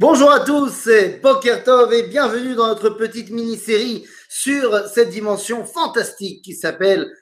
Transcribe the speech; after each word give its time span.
Bonjour 0.00 0.32
à 0.32 0.40
tous, 0.40 0.70
c'est 0.70 1.20
Bokertov 1.20 1.92
et 1.92 2.04
bienvenue 2.04 2.54
dans 2.54 2.68
notre 2.68 2.88
petite 2.88 3.28
mini-série 3.28 4.06
sur 4.30 4.88
cette 4.88 5.10
dimension 5.10 5.66
fantastique 5.66 6.42
qui 6.42 6.54
s'appelle 6.54 7.12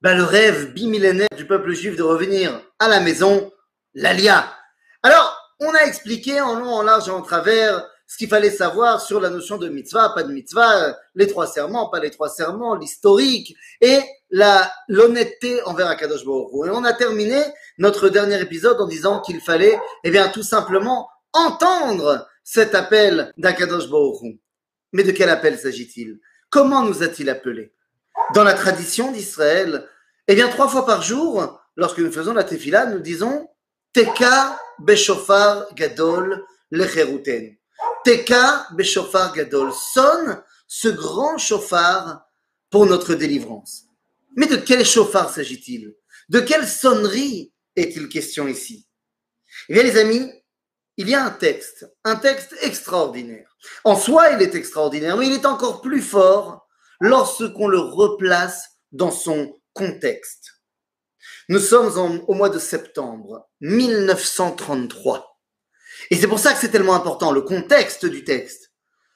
bah, 0.00 0.14
le 0.14 0.22
rêve 0.22 0.72
bimillénaire 0.74 1.26
du 1.36 1.44
peuple 1.44 1.72
juif 1.72 1.96
de 1.96 2.04
revenir 2.04 2.62
à 2.78 2.86
la 2.86 3.00
maison, 3.00 3.50
l'Alia. 3.94 4.48
Alors, 5.02 5.36
on 5.58 5.74
a 5.74 5.80
expliqué 5.86 6.40
en 6.40 6.54
long, 6.54 6.72
en 6.72 6.82
large 6.82 7.08
et 7.08 7.10
en 7.10 7.20
travers 7.20 7.84
ce 8.06 8.16
qu'il 8.16 8.28
fallait 8.28 8.52
savoir 8.52 9.00
sur 9.00 9.20
la 9.20 9.28
notion 9.28 9.58
de 9.58 9.68
mitzvah, 9.68 10.10
pas 10.10 10.22
de 10.22 10.32
mitzvah, 10.32 10.96
les 11.16 11.26
trois 11.26 11.48
serments, 11.48 11.88
pas 11.90 11.98
les 11.98 12.10
trois 12.12 12.28
serments, 12.28 12.76
l'historique 12.76 13.56
et 13.80 13.98
l'honnêteté 14.86 15.60
envers 15.64 15.88
Akadosh 15.88 16.24
Baruch. 16.24 16.68
Et 16.68 16.70
on 16.70 16.84
a 16.84 16.92
terminé 16.92 17.42
notre 17.78 18.08
dernier 18.08 18.40
épisode 18.40 18.80
en 18.80 18.86
disant 18.86 19.20
qu'il 19.20 19.40
fallait, 19.40 19.76
eh 20.04 20.12
bien, 20.12 20.28
tout 20.28 20.44
simplement 20.44 21.08
entendre 21.34 22.26
cet 22.42 22.74
appel 22.74 23.32
d'Akadosh 23.36 23.88
Baruch. 23.90 24.38
Mais 24.92 25.02
de 25.02 25.12
quel 25.12 25.28
appel 25.28 25.58
s'agit-il? 25.58 26.18
Comment 26.48 26.82
nous 26.82 27.02
a-t-il 27.02 27.28
appelés? 27.28 27.74
Dans 28.34 28.44
la 28.44 28.54
tradition 28.54 29.12
d'Israël, 29.12 29.86
eh 30.28 30.34
bien, 30.34 30.48
trois 30.48 30.68
fois 30.68 30.86
par 30.86 31.02
jour, 31.02 31.60
lorsque 31.76 31.98
nous 31.98 32.12
faisons 32.12 32.32
la 32.32 32.44
tefila, 32.44 32.86
nous 32.86 33.00
disons 33.00 33.50
Teka 33.92 34.58
beshofar 34.78 35.72
gadol 35.74 36.44
lecheruten. 36.70 37.56
Teka 38.04 38.68
beshofar 38.72 39.34
gadol. 39.34 39.72
Sonne 39.72 40.42
ce 40.66 40.88
grand 40.88 41.38
chauffard 41.38 42.26
pour 42.70 42.86
notre 42.86 43.14
délivrance. 43.14 43.84
Mais 44.36 44.46
de 44.46 44.56
quel 44.56 44.84
chauffard 44.84 45.30
s'agit-il? 45.30 45.94
De 46.28 46.40
quelle 46.40 46.66
sonnerie 46.66 47.52
est-il 47.76 48.08
question 48.08 48.48
ici? 48.48 48.86
Eh 49.68 49.74
bien, 49.74 49.82
les 49.82 49.96
amis, 49.96 50.32
il 50.96 51.08
y 51.08 51.14
a 51.14 51.24
un 51.24 51.30
texte, 51.30 51.86
un 52.04 52.16
texte 52.16 52.54
extraordinaire. 52.62 53.56
En 53.84 53.96
soi, 53.96 54.30
il 54.30 54.42
est 54.42 54.54
extraordinaire, 54.54 55.16
mais 55.16 55.26
il 55.26 55.32
est 55.32 55.46
encore 55.46 55.80
plus 55.80 56.02
fort 56.02 56.68
lorsqu'on 57.00 57.68
le 57.68 57.78
replace 57.78 58.68
dans 58.92 59.10
son 59.10 59.58
contexte. 59.72 60.52
Nous 61.48 61.58
sommes 61.58 62.22
au 62.26 62.34
mois 62.34 62.48
de 62.48 62.58
septembre 62.58 63.48
1933. 63.60 65.38
Et 66.10 66.16
c'est 66.16 66.28
pour 66.28 66.38
ça 66.38 66.52
que 66.52 66.58
c'est 66.58 66.70
tellement 66.70 66.94
important, 66.94 67.32
le 67.32 67.42
contexte 67.42 68.06
du 68.06 68.24
texte. 68.24 68.72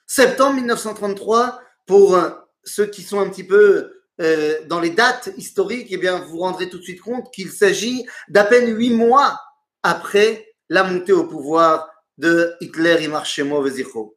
Septembre 0.07 0.57
1933, 0.57 1.61
pour 1.87 2.19
ceux 2.65 2.87
qui 2.87 3.03
sont 3.03 3.21
un 3.21 3.29
petit 3.29 3.45
peu 3.45 3.93
euh, 4.21 4.59
dans 4.67 4.81
les 4.81 4.91
dates 4.91 5.31
historiques, 5.37 5.89
eh 5.91 5.97
bien, 5.97 6.19
vous 6.19 6.31
vous 6.31 6.39
rendrez 6.39 6.69
tout 6.69 6.79
de 6.79 6.83
suite 6.83 7.01
compte 7.01 7.33
qu'il 7.33 7.51
s'agit 7.51 8.05
d'à 8.29 8.45
peine 8.45 8.75
huit 8.77 8.91
mois 8.91 9.41
après 9.83 10.48
la 10.69 10.85
montée 10.85 11.13
au 11.13 11.25
pouvoir 11.25 11.91
de 12.19 12.55
Hitler 12.61 12.99
et 13.01 13.09
Marchemo 13.09 13.63
Vezicho. 13.63 14.17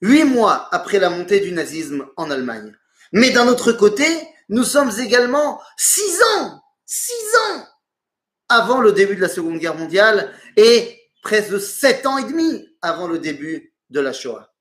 Huit 0.00 0.24
mois 0.24 0.68
après 0.72 0.98
la 0.98 1.10
montée 1.10 1.40
du 1.40 1.52
nazisme 1.52 2.06
en 2.16 2.30
Allemagne. 2.30 2.74
Mais 3.12 3.30
d'un 3.30 3.48
autre 3.48 3.72
côté, 3.72 4.06
nous 4.48 4.64
sommes 4.64 4.92
également 4.98 5.60
six 5.76 6.22
ans, 6.36 6.62
six 6.84 7.36
ans 7.50 7.66
avant 8.48 8.80
le 8.80 8.92
début 8.92 9.16
de 9.16 9.20
la 9.20 9.28
Seconde 9.28 9.58
Guerre 9.58 9.74
mondiale 9.74 10.34
et 10.56 11.00
presque 11.22 11.60
sept 11.60 12.06
ans 12.06 12.18
et 12.18 12.24
demi 12.24 12.66
avant 12.80 13.06
le 13.06 13.18
début 13.18 13.74
de 13.90 14.00
la 14.00 14.12
Shoah. 14.12 14.52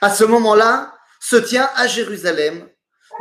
À 0.00 0.10
ce 0.10 0.24
moment-là, 0.24 0.94
se 1.20 1.36
tient 1.36 1.68
à 1.76 1.86
Jérusalem 1.86 2.68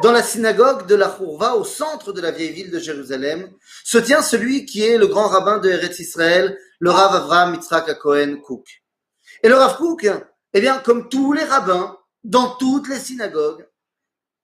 dans 0.02 0.12
la 0.12 0.24
synagogue 0.24 0.88
de 0.88 0.96
la 0.96 1.08
Khourva, 1.08 1.56
au 1.56 1.64
centre 1.64 2.14
de 2.14 2.22
la 2.22 2.32
vieille 2.32 2.52
ville 2.52 2.72
de 2.72 2.80
Jérusalem, 2.80 3.52
se 3.84 3.98
tient 3.98 4.22
celui 4.22 4.66
qui 4.66 4.84
est 4.84 4.98
le 4.98 5.08
grand 5.08 5.28
rabbin 5.28 5.60
de 5.60 5.70
Eretz 5.70 6.00
Israël, 6.00 6.58
le 6.80 6.90
Rav 6.90 7.16
Avraham 7.16 7.54
Yitzhak 7.54 8.00
Cohen 8.00 8.38
Cook. 8.38 8.84
Et 9.44 9.50
le 9.50 9.56
Rav 9.56 9.78
Cook, 9.78 10.10
eh 10.54 10.62
bien, 10.62 10.80
comme 10.80 11.10
tous 11.10 11.34
les 11.34 11.44
rabbins, 11.44 11.98
dans 12.24 12.56
toutes 12.56 12.88
les 12.88 13.00
synagogues, 13.00 13.68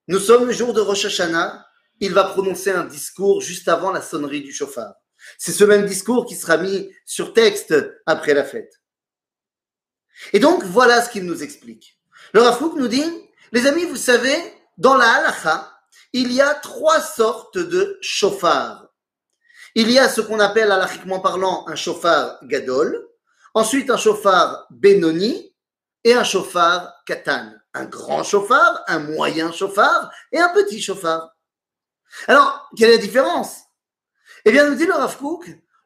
nous 0.08 0.18
sommes 0.18 0.46
le 0.46 0.52
jour 0.52 0.72
de 0.72 0.80
Rosh 0.80 1.06
Hashanah, 1.06 1.66
il 2.00 2.14
va 2.14 2.24
prononcer 2.24 2.70
un 2.70 2.84
discours 2.84 3.40
juste 3.40 3.68
avant 3.68 3.90
la 3.90 4.02
sonnerie 4.02 4.42
du 4.42 4.52
chauffard. 4.52 4.94
C'est 5.38 5.52
ce 5.52 5.64
même 5.64 5.84
discours 5.84 6.26
qui 6.26 6.34
sera 6.34 6.56
mis 6.56 6.90
sur 7.04 7.34
texte 7.34 7.74
après 8.06 8.34
la 8.34 8.44
fête. 8.44 8.72
Et 10.32 10.38
donc, 10.38 10.64
voilà 10.64 11.02
ce 11.02 11.10
qu'il 11.10 11.24
nous 11.24 11.42
explique. 11.42 11.98
Le 12.32 12.40
Rav 12.40 12.58
Cook 12.58 12.76
nous 12.76 12.88
dit, 12.88 13.04
les 13.52 13.66
amis, 13.66 13.84
vous 13.84 13.96
savez, 13.96 14.36
dans 14.80 14.96
la 14.96 15.08
halacha, 15.12 15.70
il 16.14 16.32
y 16.32 16.40
a 16.40 16.54
trois 16.54 17.00
sortes 17.00 17.58
de 17.58 17.98
chauffards. 18.00 18.88
Il 19.74 19.90
y 19.90 19.98
a 19.98 20.08
ce 20.08 20.22
qu'on 20.22 20.40
appelle 20.40 20.72
halachiquement 20.72 21.20
parlant 21.20 21.68
un 21.68 21.76
chauffard 21.76 22.38
gadol, 22.44 23.06
ensuite 23.54 23.90
un 23.90 23.98
chauffard 23.98 24.66
benoni 24.70 25.54
et 26.02 26.14
un 26.14 26.24
chauffard 26.24 26.94
katan. 27.06 27.52
Un 27.74 27.84
grand 27.84 28.24
chauffard, 28.24 28.82
un 28.88 28.98
moyen 28.98 29.52
chauffard 29.52 30.10
et 30.32 30.40
un 30.40 30.48
petit 30.48 30.80
chauffard. 30.80 31.36
Alors, 32.26 32.68
quelle 32.76 32.90
est 32.90 32.96
la 32.96 33.02
différence? 33.02 33.58
Eh 34.44 34.50
bien, 34.50 34.68
nous 34.68 34.74
dit 34.74 34.86
le 34.86 34.94
Rav 34.94 35.16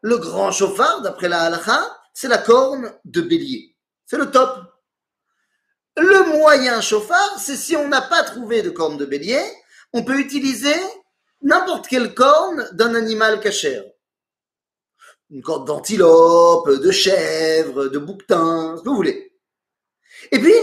le 0.02 0.18
grand 0.18 0.52
chauffard, 0.52 1.02
d'après 1.02 1.28
la 1.28 1.42
halacha, 1.42 1.82
c'est 2.12 2.28
la 2.28 2.38
corne 2.38 2.92
de 3.04 3.20
bélier. 3.22 3.76
C'est 4.06 4.18
le 4.18 4.30
top. 4.30 4.73
Le 5.96 6.38
moyen 6.38 6.80
chauffard, 6.80 7.38
c'est 7.38 7.56
si 7.56 7.76
on 7.76 7.88
n'a 7.88 8.02
pas 8.02 8.24
trouvé 8.24 8.62
de 8.62 8.70
corne 8.70 8.96
de 8.96 9.04
bélier, 9.04 9.40
on 9.92 10.02
peut 10.02 10.18
utiliser 10.18 10.74
n'importe 11.42 11.86
quelle 11.86 12.14
corne 12.14 12.68
d'un 12.72 12.94
animal 12.94 13.40
cachère. 13.40 13.84
Une 15.30 15.42
corne 15.42 15.64
d'antilope, 15.64 16.68
de 16.68 16.90
chèvre, 16.90 17.86
de 17.86 17.98
bouquetin, 17.98 18.74
ce 18.76 18.82
que 18.82 18.88
vous 18.88 18.96
voulez. 18.96 19.32
Et 20.32 20.38
puis, 20.38 20.54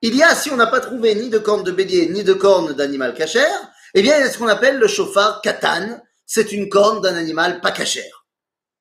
il 0.00 0.14
y 0.14 0.22
a, 0.22 0.34
si 0.34 0.50
on 0.50 0.56
n'a 0.56 0.66
pas 0.66 0.80
trouvé 0.80 1.14
ni 1.14 1.28
de 1.28 1.38
corne 1.38 1.64
de 1.64 1.72
bélier, 1.72 2.08
ni 2.08 2.24
de 2.24 2.32
corne 2.32 2.72
d'animal 2.72 3.14
cachère, 3.14 3.70
eh 3.94 4.02
bien, 4.02 4.16
il 4.16 4.20
y 4.20 4.24
a 4.24 4.30
ce 4.30 4.38
qu'on 4.38 4.48
appelle 4.48 4.78
le 4.78 4.88
chauffard 4.88 5.42
katane. 5.42 6.02
C'est 6.24 6.52
une 6.52 6.68
corne 6.68 7.00
d'un 7.00 7.14
animal 7.14 7.60
pas 7.60 7.72
cachère. 7.72 8.26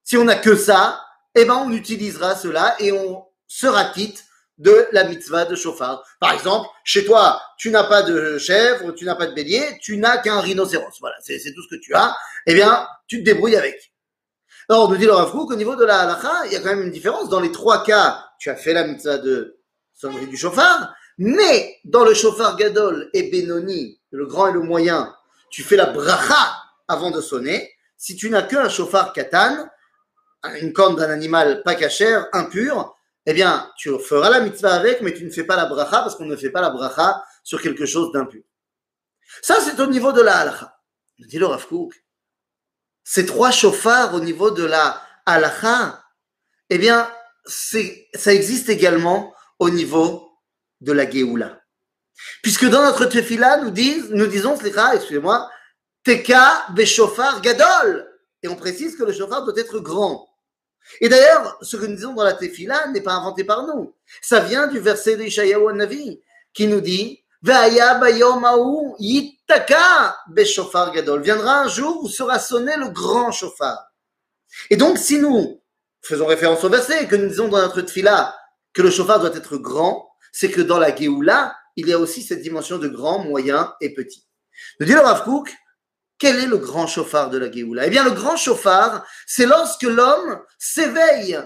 Si 0.03 0.15
on 0.17 0.25
n'a 0.25 0.35
que 0.35 0.55
ça, 0.55 1.01
eh 1.35 1.45
ben, 1.45 1.55
on 1.55 1.71
utilisera 1.71 2.35
cela 2.35 2.75
et 2.79 2.91
on 2.91 3.25
sera 3.47 3.85
quitte 3.85 4.23
de 4.57 4.87
la 4.91 5.03
mitzvah 5.03 5.45
de 5.45 5.55
chauffard. 5.55 6.03
Par 6.19 6.33
exemple, 6.33 6.67
chez 6.83 7.05
toi, 7.05 7.41
tu 7.57 7.69
n'as 7.69 7.83
pas 7.83 8.03
de 8.03 8.37
chèvre, 8.37 8.91
tu 8.93 9.05
n'as 9.05 9.15
pas 9.15 9.27
de 9.27 9.33
bélier, 9.33 9.77
tu 9.81 9.97
n'as 9.97 10.17
qu'un 10.17 10.39
rhinocéros. 10.39 10.99
Voilà, 10.99 11.15
c'est 11.21 11.37
tout 11.53 11.63
ce 11.63 11.75
que 11.75 11.79
tu 11.79 11.93
as. 11.93 12.15
Eh 12.45 12.53
bien, 12.53 12.87
tu 13.07 13.19
te 13.19 13.23
débrouilles 13.23 13.55
avec. 13.55 13.93
Alors, 14.69 14.89
on 14.89 14.91
nous 14.91 14.97
dit 14.97 15.07
Rav 15.07 15.31
qu'au 15.31 15.55
niveau 15.55 15.75
de 15.75 15.85
la 15.85 16.01
halakha, 16.01 16.47
il 16.47 16.53
y 16.53 16.55
a 16.55 16.59
quand 16.59 16.69
même 16.69 16.83
une 16.83 16.91
différence. 16.91 17.29
Dans 17.29 17.39
les 17.39 17.51
trois 17.51 17.83
cas, 17.83 18.25
tu 18.39 18.49
as 18.49 18.55
fait 18.55 18.73
la 18.73 18.85
mitzvah 18.85 19.17
de 19.17 19.59
sonnerie 19.93 20.27
du 20.27 20.37
chauffard, 20.37 20.93
mais 21.17 21.77
dans 21.85 22.03
le 22.03 22.13
chauffard 22.13 22.57
gadol 22.57 23.09
et 23.13 23.31
Benoni, 23.31 23.99
le 24.11 24.25
grand 24.25 24.47
et 24.47 24.51
le 24.51 24.59
moyen, 24.59 25.15
tu 25.49 25.63
fais 25.63 25.75
la 25.75 25.85
bracha 25.85 26.57
avant 26.87 27.11
de 27.11 27.21
sonner. 27.21 27.71
Si 27.97 28.15
tu 28.15 28.29
n'as 28.29 28.43
qu'un 28.43 28.69
chauffard 28.69 29.13
katan, 29.13 29.67
une 30.61 30.73
corne 30.73 30.95
d'un 30.95 31.09
animal 31.09 31.63
pas 31.63 31.75
cachère, 31.75 32.27
impur, 32.33 32.96
eh 33.29 33.33
bien, 33.33 33.69
tu 33.77 33.91
feras 33.99 34.29
la 34.29 34.39
mitzvah 34.39 34.73
avec, 34.73 35.01
mais 35.01 35.13
tu 35.13 35.25
ne 35.25 35.29
fais 35.29 35.43
pas 35.43 35.57
la 35.57 35.65
bracha 35.65 35.99
parce 35.99 36.15
qu'on 36.15 36.25
ne 36.25 36.37
fait 36.37 36.49
pas 36.49 36.61
la 36.61 36.69
bracha 36.69 37.21
sur 37.43 37.61
quelque 37.61 37.85
chose 37.85 38.13
d'impur. 38.13 38.41
Ça, 39.41 39.57
c'est 39.59 39.77
au 39.81 39.87
niveau 39.87 40.13
de 40.13 40.21
la 40.21 40.37
halacha. 40.37 40.79
Dit 41.19 41.37
le 41.37 41.45
Rav 41.45 41.67
Ces 43.03 43.25
trois 43.25 43.51
chauffards 43.51 44.13
au 44.13 44.21
niveau 44.21 44.51
de 44.51 44.63
la 44.63 45.01
halacha, 45.25 46.01
eh 46.69 46.77
bien, 46.77 47.11
ça 47.45 48.33
existe 48.33 48.69
également 48.69 49.35
au 49.59 49.69
niveau 49.69 50.31
de 50.79 50.93
la 50.93 51.09
Géoula. 51.09 51.61
Puisque 52.41 52.65
dans 52.65 52.81
notre 52.81 53.05
tefila, 53.05 53.57
nous, 53.57 53.71
disons, 53.71 54.07
nous 54.11 54.27
disons, 54.27 54.55
excusez-moi, 54.55 55.49
Teka 56.03 56.67
beshofar 56.69 57.41
gadol. 57.41 58.09
Et 58.41 58.47
on 58.47 58.55
précise 58.55 58.95
que 58.95 59.03
le 59.03 59.11
chauffard 59.11 59.43
doit 59.43 59.57
être 59.57 59.79
grand. 59.79 60.29
Et 61.01 61.09
d'ailleurs, 61.09 61.57
ce 61.61 61.77
que 61.77 61.85
nous 61.85 61.95
disons 61.95 62.13
dans 62.13 62.23
la 62.23 62.33
Tefila 62.33 62.87
n'est 62.87 63.01
pas 63.01 63.13
inventé 63.13 63.43
par 63.43 63.67
nous. 63.67 63.93
Ça 64.21 64.39
vient 64.39 64.67
du 64.67 64.79
verset 64.79 65.17
d'Ishayahu 65.17 65.73
Navi 65.73 66.21
qui 66.53 66.67
nous 66.67 66.81
dit 66.81 67.23
Viendra 67.43 67.99
un 71.61 71.67
jour 71.67 72.03
où 72.03 72.09
sera 72.09 72.39
sonné 72.39 72.75
le 72.77 72.89
grand 72.89 73.31
chauffard. 73.31 73.91
Et 74.69 74.77
donc, 74.77 74.97
si 74.97 75.19
nous 75.19 75.61
faisons 76.01 76.25
référence 76.25 76.63
au 76.63 76.69
verset 76.69 77.03
et 77.03 77.07
que 77.07 77.15
nous 77.15 77.27
disons 77.27 77.47
dans 77.47 77.59
notre 77.59 77.81
tefila 77.81 78.35
que 78.73 78.81
le 78.81 78.89
chauffard 78.89 79.19
doit 79.19 79.35
être 79.35 79.57
grand, 79.57 80.09
c'est 80.31 80.49
que 80.49 80.61
dans 80.61 80.79
la 80.79 80.95
Géoula, 80.95 81.55
il 81.75 81.87
y 81.87 81.93
a 81.93 81.99
aussi 81.99 82.23
cette 82.23 82.41
dimension 82.41 82.77
de 82.77 82.87
grand, 82.87 83.19
moyen 83.19 83.73
et 83.81 83.93
petit. 83.93 84.25
Nous 84.79 84.87
dit 84.87 84.93
le 84.93 84.99
Rav 84.99 85.23
Kook, 85.23 85.53
quel 86.19 86.37
est 86.39 86.47
le 86.47 86.57
grand 86.57 86.87
chauffard 86.87 87.29
de 87.29 87.37
la 87.37 87.51
Géoula? 87.51 87.85
Eh 87.85 87.89
bien, 87.89 88.03
le 88.03 88.11
grand 88.11 88.37
chauffard, 88.37 89.05
c'est 89.25 89.45
lorsque 89.45 89.83
l'homme 89.83 90.41
s'éveille 90.57 91.39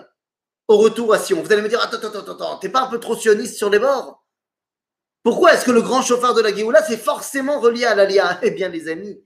au 0.68 0.78
retour 0.78 1.14
à 1.14 1.20
Sion. 1.20 1.42
Vous 1.42 1.52
allez 1.52 1.62
me 1.62 1.70
dire, 1.70 1.82
attends, 1.82 1.98
attends, 1.98 2.20
attends, 2.20 2.32
attends, 2.34 2.58
t'es 2.58 2.70
pas 2.70 2.82
un 2.82 2.88
peu 2.88 3.00
trop 3.00 3.16
sioniste 3.16 3.58
sur 3.58 3.70
les 3.70 3.80
bords? 3.80 4.24
Pourquoi 5.24 5.54
est-ce 5.54 5.66
que 5.66 5.72
le 5.72 5.82
grand 5.82 6.02
chauffard 6.02 6.34
de 6.34 6.42
la 6.42 6.56
Géoula, 6.56 6.84
c'est 6.84 6.98
forcément 6.98 7.60
relié 7.60 7.86
à 7.86 7.96
l'Alia? 7.96 8.40
Eh 8.44 8.52
bien, 8.52 8.70
les 8.70 8.88
amis, 8.88 9.22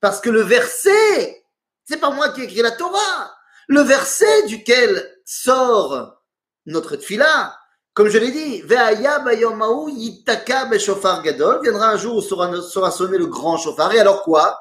parce 0.00 0.20
que 0.20 0.30
le 0.30 0.42
verset, 0.42 1.44
c'est 1.84 1.98
pas 1.98 2.10
moi 2.10 2.30
qui 2.30 2.40
ai 2.40 2.44
écrit 2.44 2.62
la 2.62 2.72
Torah, 2.72 3.34
le 3.68 3.82
verset 3.82 4.46
duquel 4.46 5.20
sort 5.24 6.22
notre 6.66 6.96
tfila, 6.96 7.54
comme 7.92 8.08
je 8.08 8.18
l'ai 8.18 8.30
dit, 8.30 8.62
Ve'aya 8.62 9.18
bayomahu 9.18 9.90
yitaka 9.90 10.66
beshofar 10.66 11.22
gadol, 11.22 11.60
viendra 11.62 11.90
un 11.90 11.96
jour 11.96 12.16
où 12.16 12.22
sera, 12.22 12.48
sera 12.62 13.06
le 13.10 13.26
grand 13.26 13.58
chauffard. 13.58 13.92
Et 13.92 13.98
alors 13.98 14.22
quoi? 14.22 14.58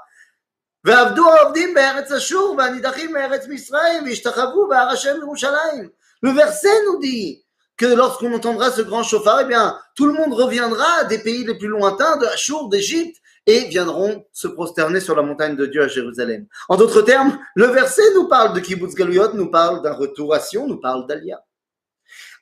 ועבדו 0.84 1.30
העובדים 1.30 1.74
בארץ 1.74 2.12
אשור 2.12 2.54
והנידחים 2.58 3.12
מארץ 3.12 3.46
מצרים 3.48 4.04
והשתחוו 4.04 4.68
בהר 4.68 4.88
השם 4.88 5.16
ירושלים. 5.20 5.88
Le 6.24 6.30
verset 6.30 6.84
nous 6.86 7.00
dit 7.00 7.44
que 7.76 7.86
lorsqu'on 7.86 8.32
entendra 8.32 8.70
ce 8.70 8.82
grand 8.82 9.02
chauffard, 9.02 9.40
eh 9.40 9.44
bien, 9.44 9.76
tout 9.96 10.06
le 10.06 10.12
monde 10.12 10.34
reviendra 10.34 11.04
des 11.04 11.18
pays 11.18 11.44
les 11.44 11.58
plus 11.58 11.66
lointains, 11.66 12.16
de 12.16 12.26
Achour, 12.26 12.68
d'Égypte, 12.68 13.16
et 13.46 13.64
viendront 13.64 14.24
se 14.32 14.46
prosterner 14.46 15.00
sur 15.00 15.16
la 15.16 15.22
montagne 15.22 15.56
de 15.56 15.66
Dieu 15.66 15.82
à 15.82 15.88
Jérusalem. 15.88 16.46
En 16.68 16.76
d'autres 16.76 17.02
termes, 17.02 17.40
le 17.56 17.66
verset 17.66 18.14
nous 18.14 18.28
parle 18.28 18.54
de 18.54 18.60
Kibbutz 18.60 18.94
Galuyot, 18.94 19.32
nous 19.32 19.50
parle 19.50 19.82
d'un 19.82 19.94
retour 19.94 20.32
à 20.32 20.38
Sion, 20.38 20.68
nous 20.68 20.78
parle 20.78 21.08
d'Alia. 21.08 21.42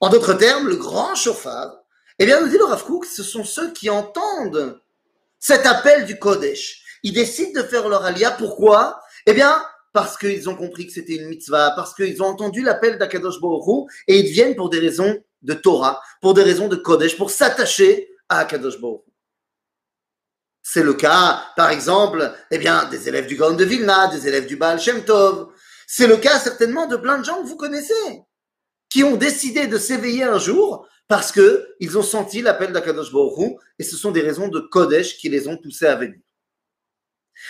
En 0.01 0.11
d'autres 0.11 0.35
termes, 0.35 0.69
le 0.69 0.77
grand 0.77 1.15
chauffard, 1.15 1.73
eh 2.19 2.27
bien, 2.27 2.39
nous 2.41 2.49
dit 2.49 2.59
le 2.59 2.65
Rav 2.65 2.85
Kook, 2.85 3.07
ce 3.07 3.23
sont 3.23 3.45
ceux 3.45 3.73
qui 3.73 3.89
entendent 3.89 4.79
cet 5.39 5.65
appel 5.65 6.05
du 6.05 6.19
Kodesh. 6.19 6.84
ils 7.06 7.14
décident 7.14 7.62
de 7.62 7.68
faire 7.68 7.88
leur 7.88 8.04
Alia. 8.04 8.32
Pourquoi? 8.32 9.00
Eh 9.28 9.34
bien, 9.34 9.64
parce 9.94 10.18
qu'ils 10.18 10.50
ont 10.50 10.56
compris 10.56 10.88
que 10.88 10.92
c'était 10.92 11.16
une 11.16 11.28
mitzvah, 11.28 11.72
parce 11.76 11.94
qu'ils 11.94 12.22
ont 12.24 12.26
entendu 12.26 12.64
l'appel 12.64 12.98
d'Akadosh 12.98 13.40
Baruch 13.40 13.88
et 14.08 14.20
ils 14.20 14.32
viennent 14.32 14.56
pour 14.56 14.72
des 14.72 14.80
raisons 14.80 15.24
de 15.44 15.54
Torah, 15.54 16.02
pour 16.20 16.34
des 16.34 16.42
raisons 16.42 16.68
de 16.68 16.76
Kodesh, 16.76 17.16
pour 17.16 17.30
s'attacher 17.30 18.10
à 18.28 18.40
Akadosh 18.40 18.82
Baruch 18.82 19.04
C'est 20.64 20.82
le 20.82 20.96
cas, 20.96 21.44
par 21.56 21.70
exemple, 21.70 22.34
eh 22.50 22.58
bien, 22.58 22.86
des 22.86 23.08
élèves 23.08 23.28
du 23.28 23.36
Gaon 23.36 23.54
de 23.54 23.64
Vilna, 23.64 24.08
des 24.08 24.28
élèves 24.28 24.48
du 24.48 24.56
Baal 24.56 24.80
Shem 24.80 25.06
Tov. 25.06 25.50
C'est 25.86 26.08
le 26.08 26.18
cas 26.18 26.40
certainement 26.40 26.88
de 26.88 26.98
plein 26.98 27.20
de 27.20 27.24
gens 27.24 27.40
que 27.44 27.48
vous 27.48 27.56
connaissez, 27.56 28.24
qui 28.90 29.04
ont 29.04 29.16
décidé 29.16 29.68
de 29.68 29.78
s'éveiller 29.78 30.24
un 30.24 30.40
jour 30.40 30.88
parce 31.08 31.32
que 31.32 31.68
ils 31.80 32.00
ont 32.00 32.04
senti 32.04 32.42
l'appel 32.42 32.72
d'Akadosh 32.72 33.12
Baruch 33.12 33.60
et 33.78 33.84
ce 33.84 33.96
sont 33.96 34.10
des 34.10 34.22
raisons 34.22 34.48
de 34.48 34.60
Kodesh 34.60 35.18
qui 35.18 35.30
les 35.30 35.48
ont 35.48 35.58
poussés 35.58 35.86
à 35.86 35.98
venir. 35.98 36.25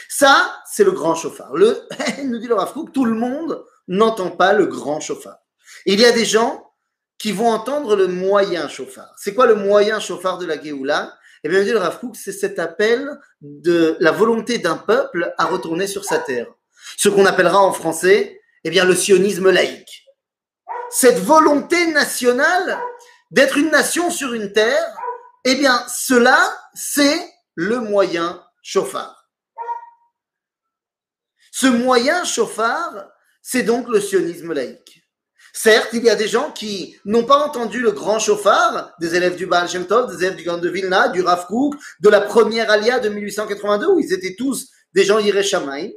Ça, 0.09 0.55
c'est 0.71 0.83
le 0.83 0.91
grand 0.91 1.15
chauffard. 1.15 1.55
Le, 1.55 1.87
nous 2.23 2.37
dit 2.37 2.47
le 2.47 2.55
Rav 2.55 2.73
tout 2.93 3.05
le 3.05 3.13
monde 3.13 3.63
n'entend 3.87 4.31
pas 4.31 4.53
le 4.53 4.65
grand 4.65 4.99
chauffard. 4.99 5.37
Il 5.85 5.99
y 5.99 6.05
a 6.05 6.11
des 6.11 6.25
gens 6.25 6.71
qui 7.17 7.31
vont 7.31 7.49
entendre 7.49 7.95
le 7.95 8.07
moyen 8.07 8.67
chauffard. 8.67 9.13
C'est 9.17 9.33
quoi 9.33 9.45
le 9.45 9.55
moyen 9.55 9.99
chauffard 9.99 10.37
de 10.37 10.45
la 10.45 10.61
Géoula? 10.61 11.13
Eh 11.43 11.49
bien, 11.49 11.59
nous 11.59 11.65
dit 11.65 11.71
le 11.71 11.77
Rav 11.77 11.99
c'est 12.13 12.31
cet 12.31 12.59
appel 12.59 13.07
de 13.41 13.97
la 13.99 14.11
volonté 14.11 14.57
d'un 14.57 14.77
peuple 14.77 15.33
à 15.37 15.45
retourner 15.45 15.87
sur 15.87 16.03
sa 16.03 16.17
terre. 16.17 16.47
Ce 16.97 17.09
qu'on 17.09 17.25
appellera 17.25 17.61
en 17.61 17.71
français, 17.71 18.41
eh 18.63 18.69
bien, 18.69 18.83
le 18.83 18.95
sionisme 18.95 19.49
laïque. 19.51 20.05
Cette 20.89 21.19
volonté 21.19 21.87
nationale 21.87 22.79
d'être 23.31 23.57
une 23.57 23.69
nation 23.69 24.09
sur 24.09 24.33
une 24.33 24.53
terre, 24.53 24.97
eh 25.43 25.55
bien, 25.55 25.83
cela, 25.87 26.37
c'est 26.73 27.21
le 27.53 27.79
moyen 27.79 28.43
chauffard. 28.63 29.14
Ce 31.57 31.67
moyen 31.67 32.25
chauffard, 32.25 33.13
c'est 33.41 33.63
donc 33.63 33.87
le 33.87 34.01
sionisme 34.01 34.51
laïque. 34.51 35.01
Certes, 35.53 35.87
il 35.93 36.03
y 36.03 36.09
a 36.09 36.15
des 36.15 36.27
gens 36.27 36.51
qui 36.51 36.97
n'ont 37.05 37.23
pas 37.23 37.37
entendu 37.37 37.79
le 37.79 37.93
grand 37.93 38.19
chauffard, 38.19 38.91
des 38.99 39.15
élèves 39.15 39.37
du 39.37 39.45
Baal 39.45 39.69
Shem 39.69 39.87
Tov, 39.87 40.11
des 40.11 40.21
élèves 40.21 40.35
du 40.35 40.43
Grand 40.43 40.57
de 40.57 40.67
Vilna, 40.67 41.07
du 41.07 41.21
Rav 41.21 41.47
Kook, 41.47 41.75
de 42.01 42.09
la 42.09 42.19
première 42.19 42.69
alia 42.69 42.99
de 42.99 43.07
1882, 43.07 43.87
où 43.87 44.01
ils 44.01 44.11
étaient 44.11 44.35
tous 44.37 44.67
des 44.93 45.05
gens 45.05 45.17
Shamaï. 45.43 45.95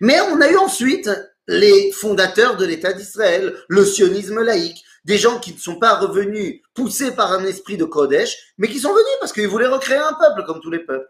Mais 0.00 0.18
on 0.32 0.40
a 0.40 0.50
eu 0.50 0.56
ensuite 0.56 1.10
les 1.46 1.92
fondateurs 1.92 2.56
de 2.56 2.64
l'État 2.64 2.94
d'Israël, 2.94 3.54
le 3.68 3.84
sionisme 3.84 4.40
laïque, 4.40 4.82
des 5.04 5.18
gens 5.18 5.38
qui 5.38 5.52
ne 5.52 5.58
sont 5.58 5.78
pas 5.78 5.96
revenus 5.96 6.62
poussés 6.72 7.10
par 7.10 7.30
un 7.32 7.44
esprit 7.44 7.76
de 7.76 7.84
Kodesh, 7.84 8.54
mais 8.56 8.68
qui 8.68 8.80
sont 8.80 8.94
venus 8.94 9.16
parce 9.20 9.34
qu'ils 9.34 9.48
voulaient 9.48 9.66
recréer 9.66 9.98
un 9.98 10.14
peuple 10.14 10.46
comme 10.46 10.62
tous 10.62 10.70
les 10.70 10.78
peuples. 10.78 11.06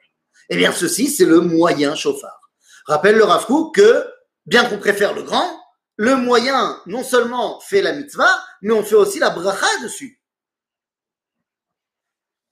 Eh 0.48 0.56
bien, 0.56 0.72
ceci, 0.72 1.06
c'est 1.06 1.26
le 1.26 1.38
moyen 1.38 1.94
chauffard. 1.94 2.39
Rappelle 2.86 3.16
le 3.16 3.24
Rav 3.24 3.46
que, 3.74 4.04
bien 4.46 4.68
qu'on 4.68 4.78
préfère 4.78 5.14
le 5.14 5.22
grand, 5.22 5.60
le 5.96 6.16
moyen 6.16 6.80
non 6.86 7.02
seulement 7.02 7.60
fait 7.60 7.82
la 7.82 7.92
mitzvah, 7.92 8.42
mais 8.62 8.72
on 8.72 8.82
fait 8.82 8.94
aussi 8.94 9.18
la 9.18 9.30
bracha 9.30 9.66
dessus. 9.82 10.20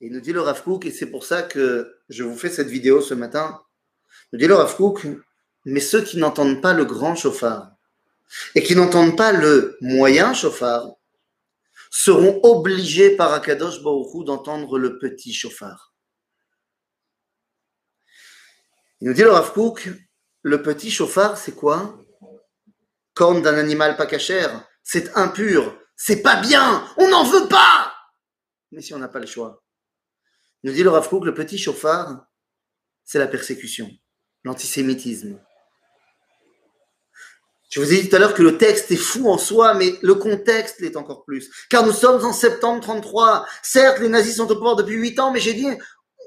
il 0.00 0.12
nous 0.12 0.20
dit 0.20 0.32
le 0.32 0.40
Rav 0.40 0.62
et 0.82 0.90
c'est 0.90 1.10
pour 1.10 1.25
ça 1.25 1.42
que 1.42 1.98
je 2.08 2.22
vous 2.25 2.36
fais 2.36 2.50
cette 2.50 2.69
vidéo 2.69 3.00
ce 3.00 3.14
matin, 3.14 3.60
nous 4.32 4.38
dit 4.38 4.46
le 4.46 4.54
Rav 4.54 4.76
mais 5.64 5.80
ceux 5.80 6.02
qui 6.02 6.19
n'entendent 6.19 6.62
pas 6.62 6.72
le 6.72 6.84
grand 6.84 7.14
chauffard 7.14 7.72
et 8.54 8.62
qui 8.62 8.76
n'entendent 8.76 9.16
pas 9.16 9.32
le 9.32 9.76
moyen 9.80 10.34
chauffard 10.34 10.92
seront 11.90 12.40
obligés 12.42 13.16
par 13.16 13.32
Akadosh 13.32 13.82
Baruch 13.82 14.25
d'entendre 14.25 14.78
le 14.78 14.98
petit 14.98 15.32
chauffard. 15.32 15.94
Il 19.00 19.08
nous 19.08 19.14
dit 19.14 19.22
le 19.22 19.30
Rav 19.30 19.52
le 20.43 20.62
petit 20.62 20.90
chauffard, 20.90 21.37
c'est 21.37 21.55
quoi? 21.55 21.99
Corne 23.14 23.43
d'un 23.43 23.58
animal 23.58 23.96
pas 23.96 24.06
cachère. 24.06 24.67
C'est 24.82 25.17
impur. 25.17 25.76
C'est 25.96 26.23
pas 26.23 26.37
bien. 26.37 26.85
On 26.96 27.08
n'en 27.08 27.25
veut 27.25 27.49
pas. 27.49 27.93
Mais 28.70 28.81
si 28.81 28.94
on 28.94 28.99
n'a 28.99 29.08
pas 29.08 29.19
le 29.19 29.26
choix. 29.26 29.62
Nous 30.62 30.73
dit 30.73 30.82
le 30.82 30.90
Rav 30.90 31.08
le 31.25 31.35
petit 31.35 31.58
chauffard, 31.58 32.26
c'est 33.05 33.19
la 33.19 33.26
persécution, 33.26 33.90
l'antisémitisme. 34.44 35.38
Je 37.70 37.81
vous 37.81 37.93
ai 37.93 38.00
dit 38.00 38.08
tout 38.08 38.17
à 38.17 38.19
l'heure 38.19 38.35
que 38.35 38.43
le 38.43 38.56
texte 38.56 38.90
est 38.90 38.96
fou 38.96 39.29
en 39.29 39.37
soi, 39.37 39.75
mais 39.75 39.99
le 40.02 40.14
contexte 40.14 40.81
l'est 40.81 40.96
encore 40.96 41.25
plus. 41.25 41.50
Car 41.69 41.85
nous 41.85 41.93
sommes 41.93 42.25
en 42.25 42.32
septembre 42.32 42.81
33. 42.81 43.46
Certes, 43.62 43.99
les 43.99 44.08
nazis 44.08 44.37
sont 44.37 44.50
au 44.50 44.55
pouvoir 44.55 44.76
depuis 44.76 44.94
huit 44.94 45.19
ans, 45.20 45.31
mais 45.31 45.40
j'ai 45.40 45.52
dit, 45.52 45.69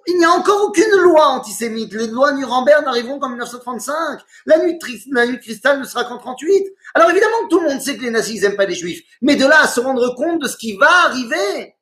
il 0.07 0.18
n'y 0.18 0.25
a 0.25 0.31
encore 0.31 0.63
aucune 0.63 0.92
loi 1.01 1.27
antisémite. 1.27 1.94
Les 1.94 2.07
lois 2.07 2.33
Nuremberg 2.33 2.83
n'arriveront 2.83 3.19
qu'en 3.19 3.30
1935. 3.30 4.19
La 4.45 4.57
nuit, 4.59 4.77
de, 4.77 5.15
la 5.15 5.27
nuit 5.27 5.39
cristal 5.39 5.80
ne 5.80 5.86
sera 5.86 6.06
qu'en 6.06 6.18
38. 6.18 6.68
Alors 6.95 7.09
évidemment 7.12 7.48
tout 7.50 7.59
le 7.59 7.69
monde 7.69 7.81
sait 7.81 7.98
que 7.98 8.01
les 8.01 8.12
nazis 8.12 8.42
n'aiment 8.42 8.56
pas 8.56 8.65
les 8.65 8.75
juifs. 8.75 9.01
Mais 9.21 9.36
de 9.36 9.45
là 9.45 9.62
à 9.62 9.68
se 9.68 9.80
rendre 9.80 10.15
compte 10.15 10.42
de 10.42 10.48
ce 10.48 10.57
qui 10.57 10.75
va 10.75 10.89
arriver. 11.06 11.75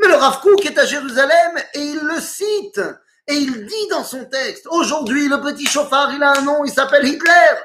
Mais 0.00 0.08
le 0.08 0.14
Rav 0.14 0.40
Kook 0.40 0.64
est 0.64 0.78
à 0.78 0.86
Jérusalem 0.86 1.58
et 1.74 1.80
il 1.80 2.00
le 2.00 2.20
cite. 2.20 2.80
Et 3.26 3.34
il 3.34 3.66
dit 3.66 3.88
dans 3.90 4.04
son 4.04 4.26
texte, 4.26 4.66
aujourd'hui 4.66 5.28
le 5.28 5.40
petit 5.40 5.66
chauffard, 5.66 6.12
il 6.12 6.22
a 6.22 6.38
un 6.38 6.42
nom, 6.42 6.64
il 6.64 6.72
s'appelle 6.72 7.06
Hitler. 7.06 7.56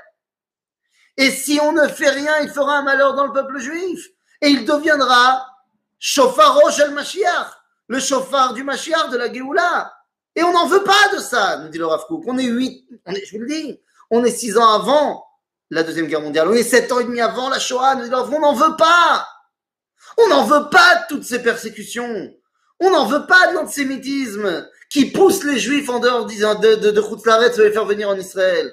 Et 1.17 1.31
si 1.31 1.59
on 1.61 1.73
ne 1.73 1.87
fait 1.87 2.09
rien, 2.09 2.39
il 2.41 2.49
fera 2.49 2.77
un 2.77 2.83
malheur 2.83 3.13
dans 3.13 3.25
le 3.25 3.33
peuple 3.33 3.59
juif. 3.59 4.07
Et 4.41 4.49
il 4.49 4.63
deviendra 4.65 5.45
chauffard 5.99 6.57
el 6.79 6.91
Mashiach 6.91 7.58
le 7.89 7.99
chauffard 7.99 8.53
du 8.53 8.63
Mashiach, 8.63 9.09
de 9.09 9.17
la 9.17 9.33
Géoula. 9.33 9.93
Et 10.35 10.43
on 10.43 10.53
n'en 10.53 10.67
veut 10.67 10.83
pas 10.83 11.13
de 11.13 11.19
ça, 11.19 11.57
nous 11.57 11.69
dit 11.69 11.79
le 11.79 11.87
Rav 11.87 12.05
On 12.09 12.37
est 12.37 12.45
huit, 12.45 12.87
on 13.05 13.11
est, 13.13 13.25
je 13.25 13.31
vous 13.35 13.41
le 13.41 13.47
dis, 13.47 13.81
on 14.09 14.23
est 14.23 14.31
six 14.31 14.57
ans 14.57 14.73
avant 14.73 15.25
la 15.71 15.83
Deuxième 15.83 16.07
Guerre 16.07 16.21
mondiale. 16.21 16.47
On 16.47 16.53
est 16.53 16.63
sept 16.63 16.91
ans 16.91 16.99
et 16.99 17.03
demi 17.03 17.19
avant 17.19 17.49
la 17.49 17.59
Shoah. 17.59 17.95
Nous 17.95 18.07
dit 18.07 18.13
on 18.13 18.39
n'en 18.39 18.53
veut 18.53 18.75
pas. 18.77 19.27
On 20.17 20.27
n'en 20.27 20.45
veut 20.45 20.69
pas 20.69 20.95
de 20.95 21.01
toutes 21.09 21.23
ces 21.23 21.41
persécutions. 21.41 22.33
On 22.79 22.91
n'en 22.91 23.05
veut 23.05 23.25
pas 23.25 23.47
de 23.47 23.55
l'antisémitisme 23.55 24.67
qui 24.89 25.11
pousse 25.11 25.43
les 25.43 25.59
juifs 25.59 25.89
en 25.89 25.99
dehors 25.99 26.25
de, 26.25 26.75
de, 26.75 26.91
de, 26.91 27.63
les 27.63 27.71
faire 27.71 27.85
venir 27.85 28.09
en 28.09 28.17
Israël. 28.17 28.71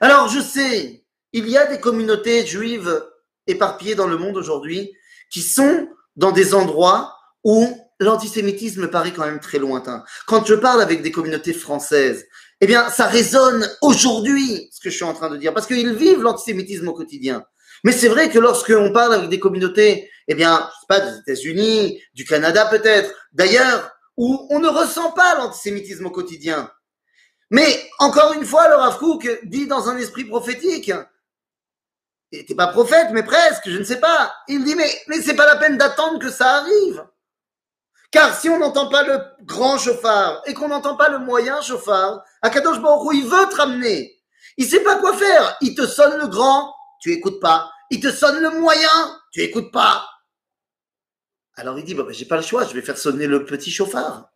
Alors, 0.00 0.28
je 0.28 0.40
sais, 0.40 1.04
il 1.32 1.48
y 1.48 1.56
a 1.56 1.66
des 1.66 1.80
communautés 1.80 2.46
juives 2.46 3.04
éparpillées 3.46 3.94
dans 3.94 4.08
le 4.08 4.18
monde 4.18 4.36
aujourd'hui 4.36 4.92
qui 5.30 5.42
sont 5.42 5.88
dans 6.16 6.32
des 6.32 6.54
endroits 6.54 7.15
où 7.46 7.64
l'antisémitisme 8.00 8.88
paraît 8.88 9.12
quand 9.12 9.24
même 9.24 9.38
très 9.38 9.60
lointain. 9.60 10.02
Quand 10.26 10.44
je 10.44 10.56
parle 10.56 10.82
avec 10.82 11.00
des 11.00 11.12
communautés 11.12 11.52
françaises, 11.52 12.26
eh 12.60 12.66
bien, 12.66 12.90
ça 12.90 13.06
résonne 13.06 13.70
aujourd'hui, 13.82 14.68
ce 14.72 14.80
que 14.80 14.90
je 14.90 14.96
suis 14.96 15.04
en 15.04 15.14
train 15.14 15.30
de 15.30 15.36
dire, 15.36 15.54
parce 15.54 15.68
qu'ils 15.68 15.94
vivent 15.94 16.22
l'antisémitisme 16.22 16.88
au 16.88 16.92
quotidien. 16.92 17.44
Mais 17.84 17.92
c'est 17.92 18.08
vrai 18.08 18.30
que 18.30 18.40
lorsqu'on 18.40 18.92
parle 18.92 19.14
avec 19.14 19.28
des 19.28 19.38
communautés, 19.38 20.10
eh 20.26 20.34
bien, 20.34 20.68
je 20.68 20.80
sais 20.80 20.86
pas, 20.88 21.00
des 21.00 21.18
États-Unis, 21.20 22.02
du 22.14 22.24
Canada 22.24 22.66
peut-être, 22.66 23.14
d'ailleurs, 23.32 23.92
où 24.16 24.48
on 24.50 24.58
ne 24.58 24.68
ressent 24.68 25.12
pas 25.12 25.36
l'antisémitisme 25.36 26.06
au 26.06 26.10
quotidien. 26.10 26.68
Mais 27.50 27.88
encore 28.00 28.32
une 28.32 28.44
fois, 28.44 28.68
le 28.68 28.74
Rav 28.74 28.98
dit 29.44 29.68
dans 29.68 29.88
un 29.88 29.96
esprit 29.98 30.24
prophétique, 30.24 30.90
il 32.32 32.40
n'était 32.40 32.56
pas 32.56 32.66
prophète, 32.66 33.10
mais 33.12 33.22
presque, 33.22 33.70
je 33.70 33.78
ne 33.78 33.84
sais 33.84 34.00
pas. 34.00 34.34
Il 34.48 34.64
dit, 34.64 34.74
mais, 34.74 34.90
mais 35.06 35.22
c'est 35.22 35.36
pas 35.36 35.46
la 35.46 35.56
peine 35.56 35.78
d'attendre 35.78 36.18
que 36.18 36.30
ça 36.30 36.56
arrive. 36.56 37.04
Car 38.10 38.38
si 38.38 38.48
on 38.48 38.58
n'entend 38.58 38.88
pas 38.88 39.02
le 39.02 39.20
grand 39.42 39.78
chauffard 39.78 40.42
et 40.46 40.54
qu'on 40.54 40.68
n'entend 40.68 40.96
pas 40.96 41.08
le 41.08 41.18
moyen 41.18 41.60
chauffard, 41.60 42.22
Akadosh 42.42 42.80
Baruch 42.80 43.14
il 43.14 43.24
veut 43.24 43.48
te 43.48 43.56
ramener. 43.56 44.16
Il 44.56 44.68
sait 44.68 44.82
pas 44.82 44.96
quoi 44.96 45.16
faire. 45.16 45.56
Il 45.60 45.74
te 45.74 45.86
sonne 45.86 46.18
le 46.18 46.28
grand, 46.28 46.74
tu 47.00 47.12
écoutes 47.12 47.40
pas. 47.40 47.70
Il 47.90 48.00
te 48.00 48.10
sonne 48.10 48.40
le 48.40 48.50
moyen, 48.58 49.20
tu 49.32 49.40
écoutes 49.42 49.72
pas. 49.72 50.08
Alors 51.56 51.78
il 51.78 51.84
dit, 51.84 51.94
bah, 51.94 52.04
bah, 52.04 52.12
j'ai 52.12 52.26
pas 52.26 52.36
le 52.36 52.42
choix, 52.42 52.64
je 52.64 52.74
vais 52.74 52.82
faire 52.82 52.98
sonner 52.98 53.26
le 53.26 53.44
petit 53.44 53.70
chauffard. 53.70 54.30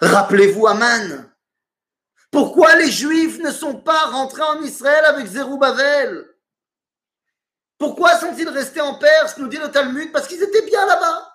Rappelez-vous 0.00 0.66
Aman. 0.66 1.30
Pourquoi 2.30 2.74
les 2.76 2.90
Juifs 2.90 3.38
ne 3.38 3.52
sont 3.52 3.76
pas 3.76 4.06
rentrés 4.06 4.42
en 4.42 4.62
Israël 4.62 5.04
avec 5.04 5.26
Zerubbabel? 5.26 6.24
Pourquoi 7.78 8.16
sont-ils 8.18 8.48
restés 8.48 8.80
en 8.80 8.98
Perse, 8.98 9.36
nous 9.38 9.48
dit 9.48 9.56
le 9.56 9.70
Talmud 9.70 10.10
Parce 10.12 10.26
qu'ils 10.26 10.42
étaient 10.42 10.64
bien 10.66 10.86
là-bas? 10.86 11.33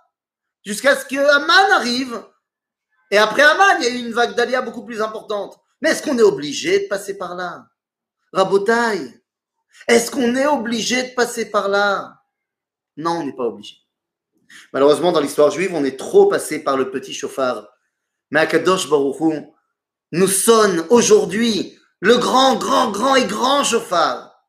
Jusqu'à 0.66 0.96
ce 0.96 1.06
que 1.06 1.18
Aman 1.18 1.72
arrive. 1.74 2.24
Et 3.12 3.18
après 3.18 3.44
Aman, 3.44 3.78
il 3.80 3.84
y 3.84 3.88
a 3.88 3.92
eu 3.92 4.00
une 4.00 4.13
vague 4.13 4.36
d'Alia 4.36 4.62
beaucoup 4.62 4.86
plus 4.86 5.01
importante. 5.01 5.60
Mais 5.82 5.92
est-ce 5.92 6.04
qu'on 6.04 6.18
est 6.18 6.24
obligé 6.24 6.80
de 6.82 6.88
passer 6.88 7.18
par 7.18 7.36
là? 7.36 7.66
Rabotaille, 8.34 9.20
est-ce 9.88 10.12
qu'on 10.12 10.36
est 10.36 10.46
obligé 10.46 11.04
de 11.04 11.16
passer 11.16 11.50
par 11.50 11.70
là? 11.70 12.22
Non, 12.98 13.20
on 13.20 13.25
n'est 13.25 13.36
pas 13.36 13.46
obligé. 13.46 13.78
Malheureusement, 14.74 15.12
dans 15.12 15.22
l'histoire 15.22 15.51
juive, 15.51 15.74
on 15.74 15.86
est 15.86 15.98
trop 15.98 16.28
passé 16.28 16.63
par 16.63 16.78
le 16.78 16.92
petit 16.92 17.13
chauffard. 17.13 17.68
Mais 18.32 18.42
Akadosh 18.42 18.89
Baruch 18.89 19.46
nous 20.12 20.28
sonne 20.28 20.86
aujourd'hui 20.89 21.78
le 22.00 22.18
grand, 22.18 22.56
grand, 22.56 22.92
grand 22.92 23.16
et 23.16 23.25
grand 23.25 23.63
chauffard. 23.63 24.46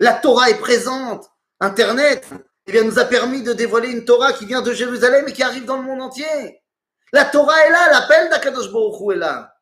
La 0.00 0.14
Torah 0.14 0.50
est 0.50 0.58
présente. 0.58 1.30
Internet 1.60 2.28
eh 2.66 2.72
bien, 2.72 2.84
nous 2.84 2.98
a 2.98 3.04
permis 3.04 3.42
de 3.42 3.52
dévoiler 3.52 3.90
une 3.90 4.04
Torah 4.04 4.32
qui 4.32 4.46
vient 4.46 4.62
de 4.62 4.72
Jérusalem 4.72 5.26
et 5.28 5.32
qui 5.32 5.42
arrive 5.42 5.64
dans 5.64 5.76
le 5.76 5.82
monde 5.82 6.00
entier. 6.00 6.62
La 7.12 7.24
Torah 7.24 7.66
est 7.66 7.70
là, 7.70 7.90
l'appel 7.90 8.30
d'Akadosh 8.30 8.72
Baruch 8.72 9.14
est 9.14 9.18
là. 9.18 9.54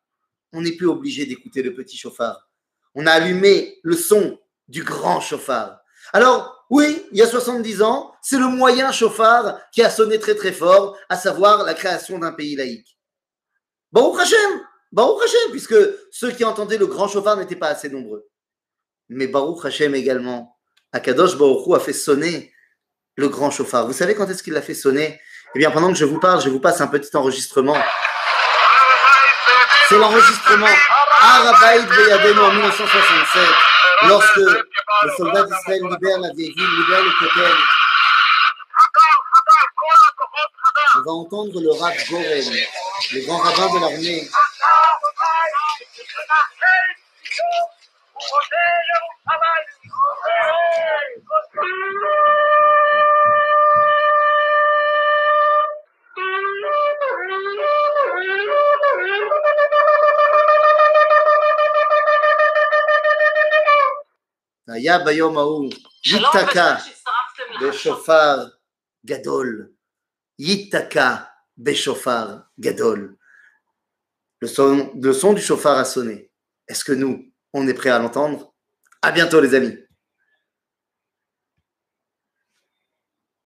On 0.52 0.62
n'est 0.62 0.72
plus 0.72 0.86
obligé 0.86 1.26
d'écouter 1.26 1.62
le 1.62 1.74
petit 1.74 1.96
chauffard. 1.96 2.48
On 2.94 3.06
a 3.06 3.12
allumé 3.12 3.78
le 3.82 3.96
son 3.96 4.38
du 4.68 4.84
grand 4.84 5.20
chauffard. 5.20 5.80
Alors, 6.12 6.64
oui, 6.70 7.04
il 7.12 7.18
y 7.18 7.22
a 7.22 7.26
70 7.26 7.82
ans, 7.82 8.12
c'est 8.22 8.38
le 8.38 8.46
moyen 8.46 8.92
chauffard 8.92 9.58
qui 9.72 9.82
a 9.82 9.90
sonné 9.90 10.18
très 10.18 10.34
très 10.34 10.52
fort, 10.52 10.96
à 11.08 11.16
savoir 11.16 11.64
la 11.64 11.74
création 11.74 12.18
d'un 12.18 12.32
pays 12.32 12.56
laïque. 12.56 12.98
Baruch 13.92 14.20
Hashem, 14.20 14.60
Baruch 14.90 15.22
Hashem, 15.24 15.50
puisque 15.50 15.76
ceux 16.10 16.30
qui 16.30 16.44
entendaient 16.44 16.78
le 16.78 16.86
grand 16.86 17.08
chauffard 17.08 17.36
n'étaient 17.36 17.56
pas 17.56 17.68
assez 17.68 17.88
nombreux. 17.88 18.28
Mais 19.08 19.26
Baruch 19.26 19.64
Hashem 19.64 19.94
également, 19.94 20.58
Akadosh 20.92 21.36
Baruch 21.36 21.76
a 21.76 21.80
fait 21.80 21.92
sonner 21.92 22.52
le 23.16 23.28
grand 23.28 23.50
chauffard. 23.50 23.86
Vous 23.86 23.92
savez 23.92 24.14
quand 24.14 24.28
est-ce 24.28 24.42
qu'il 24.42 24.54
l'a 24.54 24.62
fait 24.62 24.74
sonner? 24.74 25.20
Eh 25.54 25.58
bien, 25.58 25.70
pendant 25.70 25.88
que 25.88 25.98
je 25.98 26.04
vous 26.04 26.18
parle, 26.18 26.40
je 26.40 26.48
vous 26.48 26.60
passe 26.60 26.80
un 26.80 26.86
petit 26.86 27.14
enregistrement. 27.14 27.76
C'est 29.88 29.98
l'enregistrement 29.98 30.66
Arabaïd 31.20 31.86
Beyadeno 31.86 32.44
en 32.44 32.52
1967, 32.52 33.42
lorsque 34.08 34.36
les 34.36 35.16
soldats 35.16 35.44
d'Israël 35.44 35.82
libèrent 35.82 36.20
la 36.20 36.32
vieille 36.32 36.52
ville, 36.56 36.76
libèrent 36.78 37.04
le 37.04 37.10
Kotel. 37.18 37.52
On 40.96 41.00
va 41.00 41.12
entendre 41.12 41.60
le 41.60 41.70
Rav 41.70 41.94
Goren, 42.10 42.52
le 43.12 43.26
grand 43.26 43.38
rabbin 43.38 43.74
de 43.74 43.80
l'armée. 43.80 44.28
היה 64.81 64.99
ביום 64.99 65.37
ההוא 65.37 65.69
ייתקע 66.05 66.75
בשופר 67.61 68.47
גדול. 69.05 69.67
ייתקע 70.39 71.15
בשופר 71.57 72.37
גדול. 72.59 73.15
Le 74.39 74.47
son, 74.47 74.91
le 75.01 75.13
son 75.13 75.33
du 75.33 75.41
chauffard 75.41 75.79
a 75.79 75.85
sonné. 75.85 76.31
Est-ce 76.67 76.85
que 76.85 76.91
nous, 76.91 77.31
on 77.53 77.67
est 77.67 77.73
prêt 77.73 77.89
à 77.89 77.97
l'entendre 77.97 78.53
À 79.01 79.11
bientôt 79.11 79.41
les 79.41 79.55
amis 79.55 79.75